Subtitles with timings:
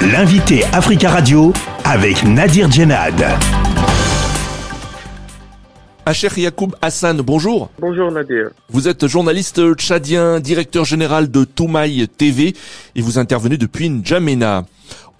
[0.00, 1.52] L'invité Africa Radio
[1.84, 3.20] avec Nadir Djenad.
[6.06, 7.68] Acher Yacoub Hassan, bonjour.
[7.80, 8.50] Bonjour Nadir.
[8.70, 12.54] Vous êtes journaliste tchadien, directeur général de Toumaï TV
[12.94, 14.66] et vous intervenez depuis N'Djamena.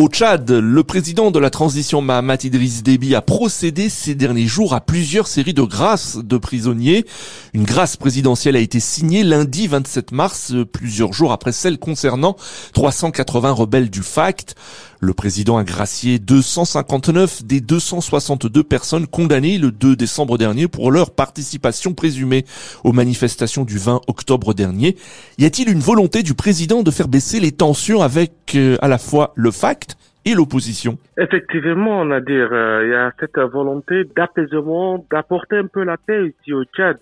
[0.00, 4.72] Au Tchad, le président de la transition Mahamat Idriss Déby a procédé ces derniers jours
[4.72, 7.04] à plusieurs séries de grâces de prisonniers.
[7.52, 12.36] Une grâce présidentielle a été signée lundi 27 mars, plusieurs jours après celle concernant
[12.74, 14.54] 380 rebelles du FACT.
[15.00, 21.10] Le président a gracié 259 des 262 personnes condamnées le 2 décembre dernier pour leur
[21.10, 22.44] participation présumée
[22.84, 24.96] aux manifestations du 20 octobre dernier.
[25.38, 28.37] Y a-t-il une volonté du président de faire baisser les tensions avec euh,
[28.80, 33.12] à la fois le FACT et l'opposition Effectivement, on a dire, euh, il y a
[33.18, 36.98] cette volonté d'apaisement, d'apporter un peu la paix ici au Tchad.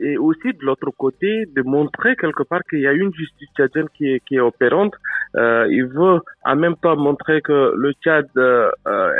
[0.00, 3.88] Et aussi de l'autre côté, de montrer quelque part qu'il y a une justice tchadienne
[3.96, 4.94] qui est, opérante.
[5.36, 8.70] Euh, il veut en même temps montrer que le Tchad euh,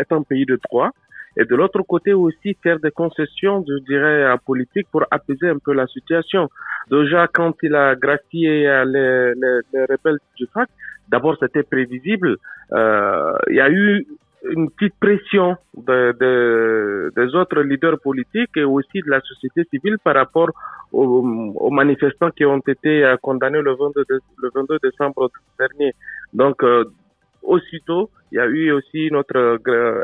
[0.01, 0.91] est un pays de droit.
[1.37, 5.59] Et de l'autre côté aussi faire des concessions, je dirais, à politique pour apaiser un
[5.59, 6.49] peu la situation.
[6.91, 9.35] Déjà, quand il a les,
[9.73, 10.69] les rebelles du FAC,
[11.11, 12.37] D'abord, c'était prévisible.
[12.73, 14.07] Euh, il y a eu
[14.45, 19.99] une petite pression de, de, des autres leaders politiques et aussi de la société civile
[20.03, 20.51] par rapport
[20.93, 25.93] aux, manifestants qui ont été euh, condamnés le 22, le 22 décembre dernier.
[26.33, 26.85] Donc, euh,
[27.43, 29.59] aussitôt, il y a eu aussi notre,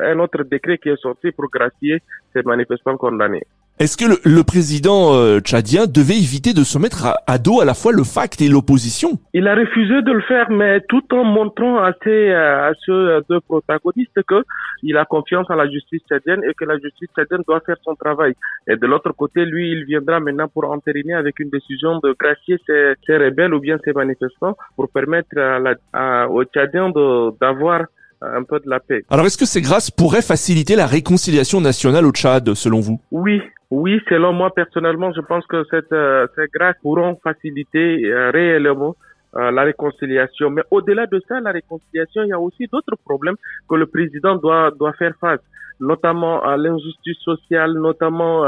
[0.05, 3.47] un autre décret qui est sorti pour gracier ces manifestants condamnés.
[3.79, 7.75] Est-ce que le, président euh, tchadien devait éviter de se mettre à, dos à la
[7.75, 9.19] fois le FACT et l'opposition?
[9.35, 13.41] Il a refusé de le faire, mais tout en montrant à ces, à ces deux
[13.41, 14.43] protagonistes que
[14.83, 17.95] il a confiance en la justice tchadienne et que la justice tchadienne doit faire son
[17.97, 18.33] travail.
[18.67, 22.57] Et de l'autre côté, lui, il viendra maintenant pour entériner avec une décision de gracier
[22.67, 26.93] ces, ces rebelles ou bien ces manifestants pour permettre à la, à, aux Tchadiens
[27.41, 27.83] d'avoir
[28.23, 29.05] un peu de la paix.
[29.11, 32.99] Alors est-ce que ces grâces pourraient faciliter la réconciliation nationale au Tchad, selon vous?
[33.11, 38.31] Oui, oui, selon moi personnellement, je pense que cette, euh, ces grâces pourront faciliter euh,
[38.31, 38.95] réellement
[39.35, 40.51] euh, la réconciliation.
[40.51, 43.37] Mais au-delà de ça, la réconciliation, il y a aussi d'autres problèmes
[43.69, 45.41] que le président doit doit faire face,
[45.81, 48.45] notamment à l'injustice sociale, notamment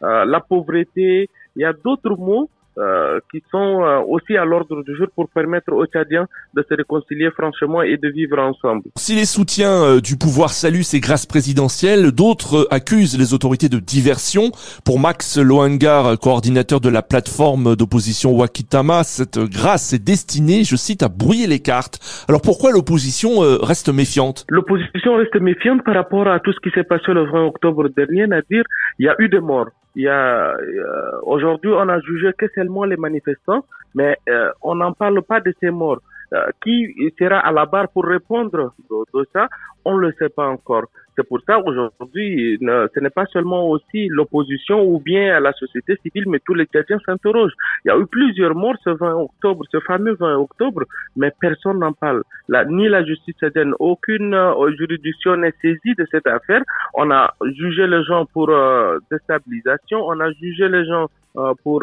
[0.00, 1.28] la pauvreté.
[1.56, 2.48] Il y a d'autres mots
[2.78, 6.74] euh, qui sont euh, aussi à l'ordre du jour pour permettre aux Tchadiens de se
[6.74, 8.84] réconcilier franchement et de vivre ensemble.
[8.96, 13.78] Si les soutiens euh, du pouvoir saluent ces grâces présidentielles, d'autres accusent les autorités de
[13.78, 14.52] diversion.
[14.86, 21.02] Pour Max Lohangar, coordinateur de la plateforme d'opposition Wakitama, cette grâce est destinée, je cite,
[21.02, 22.24] à brouiller les cartes.
[22.26, 24.46] Alors pourquoi l'opposition reste méfiante?
[24.48, 28.24] L'opposition reste méfiante par rapport à tout ce qui s'est passé le 20 octobre dernier,
[28.26, 28.64] c'est-à-dire
[28.98, 32.46] il y a eu des morts il y a euh, aujourd'hui on a jugé que
[32.54, 33.64] seulement les manifestants,
[33.94, 36.00] mais euh, on n'en parle pas de ces morts.
[36.34, 39.48] Euh, qui sera à la barre pour répondre de, ça,
[39.84, 40.84] on ne le sait pas encore.
[41.14, 46.24] C'est pour ça aujourd'hui, ce n'est pas seulement aussi l'opposition ou bien la société civile,
[46.28, 47.52] mais tous les chrétiens s'interrogent.
[47.84, 50.84] Il y a eu plusieurs morts ce 20 octobre, ce fameux 20 octobre,
[51.16, 52.22] mais personne n'en parle.
[52.48, 56.62] La, ni la justice tchadienne, aucune euh, juridiction n'est saisie de cette affaire.
[56.94, 61.82] On a jugé les gens pour euh, déstabilisation, on a jugé les gens euh, pour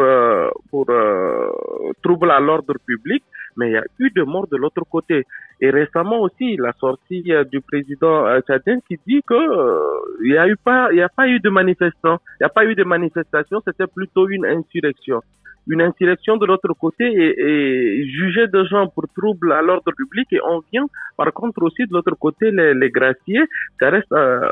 [0.72, 0.88] pour
[2.02, 3.24] trouble à l'ordre public,
[3.60, 5.26] mais il y a eu de morts de l'autre côté.
[5.62, 10.48] Et récemment aussi, la sortie du président tchadien qui dit que euh, il y a
[10.64, 15.22] pas, eu de manifestants, il n'y a pas eu de manifestation, c'était plutôt une insurrection.
[15.68, 20.40] Une insurrection de l'autre côté et, juger des gens pour trouble à l'ordre public et
[20.42, 23.44] on vient par contre aussi de l'autre côté les, les graciers,
[23.80, 24.50] ça reste euh,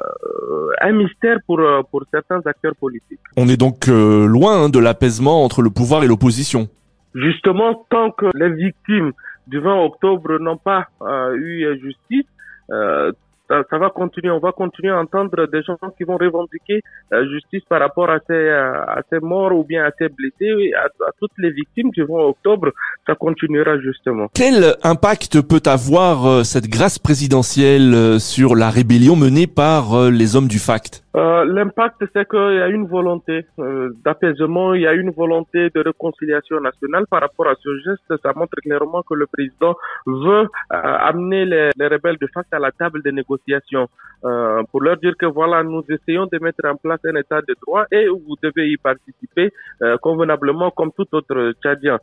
[0.81, 3.21] un mystère pour euh, pour certains acteurs politiques.
[3.37, 6.67] On est donc loin hein, de l'apaisement entre le pouvoir et l'opposition.
[7.17, 9.11] Justement, tant que les victimes
[9.47, 10.87] du 20 octobre n'ont pas
[11.33, 12.25] eu justice,
[12.71, 13.11] euh,
[13.47, 14.31] ça, va continuer.
[14.31, 18.09] On va continuer à entendre des gens qui vont revendiquer la euh, justice par rapport
[18.09, 21.51] à ces, euh, à ces morts ou bien à ces blessés, à, à toutes les
[21.51, 22.71] victimes vont en octobre.
[23.05, 24.27] Ça continuera justement.
[24.33, 30.47] Quel impact peut avoir euh, cette grâce présidentielle sur la rébellion menée par les hommes
[30.47, 34.93] du FACT euh, L'impact, c'est qu'il y a une volonté euh, d'apaisement, il y a
[34.93, 38.21] une volonté de réconciliation nationale par rapport à ce geste.
[38.23, 39.75] Ça montre clairement que le président
[40.05, 43.87] veut euh, amener les, les, rebelles de face à la table des négociations
[44.25, 47.55] euh, pour leur dire que voilà, nous essayons de mettre en place un état de
[47.61, 51.99] droit et vous devez y participer euh, convenablement comme tout autre Tchadien.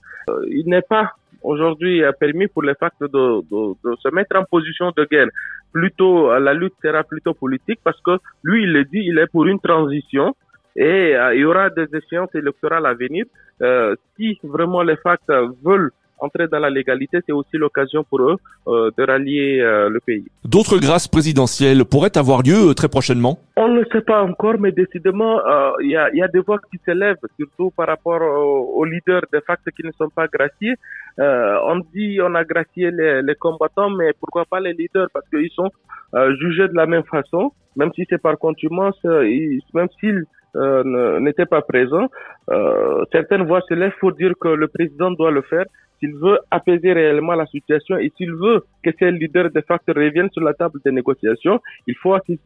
[0.48, 1.12] il n'est pas
[1.44, 5.28] aujourd'hui permis pour les FACT de, de, de, se mettre en position de guerre.
[5.72, 9.46] Plutôt, la lutte sera plutôt politique parce que lui, il le dit, il est pour
[9.46, 10.34] une transition
[10.76, 13.24] et euh, il y aura des échéances électorales à venir.
[13.62, 15.30] Euh, si vraiment les FACT
[15.64, 15.92] veulent
[16.24, 18.36] entrer dans la légalité, c'est aussi l'occasion pour eux
[18.68, 20.26] euh, de rallier euh, le pays.
[20.44, 23.34] D'autres grâces présidentielles pourraient avoir lieu très prochainement?
[23.56, 25.34] On ne sait pas encore, mais décidément,
[25.80, 28.20] il y, a, y, a, des voix qui s'élèvent, surtout par rapport
[28.80, 30.74] aux, leaders de facto qui ne sont pas graciés.
[31.18, 35.08] on dit on a gracié les, les, combattants, mais pourquoi pas les leaders?
[35.14, 35.70] Parce qu'ils sont
[36.40, 40.24] jugés de la même façon, même si c'est par contumance, même s'ils euh,
[41.20, 42.08] n'était pas présent.
[42.50, 45.64] Euh, certaines voix se lèvent pour dire que le président doit le faire
[46.00, 50.30] s'il veut apaiser réellement la situation et s'il veut que ces leaders de facto reviennent
[50.32, 52.38] sur la table des négociations, il faut qu'il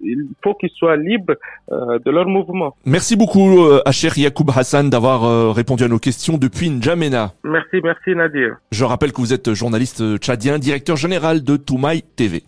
[0.43, 1.34] faut qu'ils soient libres
[1.72, 2.76] euh, de leur mouvement.
[2.84, 7.32] Merci beaucoup, euh, Acher Yacoub Hassan, d'avoir euh, répondu à nos questions depuis N'Djamena.
[7.44, 8.56] Merci, merci Nadir.
[8.70, 12.43] Je rappelle que vous êtes journaliste tchadien, directeur général de Toumaï TV.